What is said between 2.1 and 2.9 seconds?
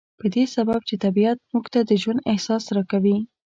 احساس را